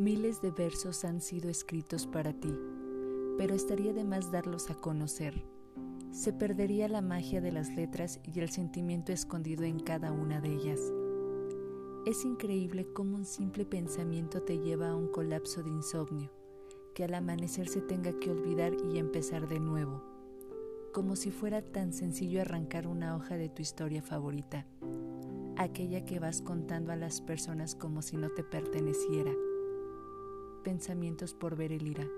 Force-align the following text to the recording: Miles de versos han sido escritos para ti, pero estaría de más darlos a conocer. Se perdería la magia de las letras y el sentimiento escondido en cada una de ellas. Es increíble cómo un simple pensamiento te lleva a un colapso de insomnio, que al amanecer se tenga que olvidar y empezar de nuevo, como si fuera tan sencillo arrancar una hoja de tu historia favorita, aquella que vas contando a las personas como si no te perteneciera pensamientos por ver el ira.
Miles 0.00 0.42
de 0.42 0.50
versos 0.50 1.04
han 1.04 1.20
sido 1.20 1.48
escritos 1.48 2.08
para 2.08 2.32
ti, 2.32 2.52
pero 3.38 3.54
estaría 3.54 3.92
de 3.92 4.02
más 4.02 4.32
darlos 4.32 4.68
a 4.68 4.74
conocer. 4.74 5.44
Se 6.10 6.32
perdería 6.32 6.88
la 6.88 7.00
magia 7.00 7.40
de 7.40 7.52
las 7.52 7.70
letras 7.76 8.18
y 8.24 8.40
el 8.40 8.50
sentimiento 8.50 9.12
escondido 9.12 9.62
en 9.62 9.78
cada 9.78 10.10
una 10.10 10.40
de 10.40 10.52
ellas. 10.52 10.80
Es 12.06 12.24
increíble 12.24 12.88
cómo 12.92 13.14
un 13.14 13.24
simple 13.24 13.64
pensamiento 13.64 14.42
te 14.42 14.58
lleva 14.58 14.88
a 14.88 14.96
un 14.96 15.06
colapso 15.06 15.62
de 15.62 15.70
insomnio, 15.70 16.32
que 16.92 17.04
al 17.04 17.14
amanecer 17.14 17.68
se 17.68 17.80
tenga 17.80 18.18
que 18.18 18.32
olvidar 18.32 18.72
y 18.92 18.98
empezar 18.98 19.46
de 19.46 19.60
nuevo, 19.60 20.02
como 20.92 21.14
si 21.14 21.30
fuera 21.30 21.62
tan 21.62 21.92
sencillo 21.92 22.40
arrancar 22.40 22.88
una 22.88 23.14
hoja 23.14 23.36
de 23.36 23.48
tu 23.48 23.62
historia 23.62 24.02
favorita, 24.02 24.66
aquella 25.56 26.04
que 26.04 26.18
vas 26.18 26.42
contando 26.42 26.90
a 26.90 26.96
las 26.96 27.20
personas 27.20 27.76
como 27.76 28.02
si 28.02 28.16
no 28.16 28.28
te 28.30 28.42
perteneciera 28.42 29.30
pensamientos 30.64 31.34
por 31.34 31.54
ver 31.54 31.70
el 31.70 31.86
ira. 31.86 32.08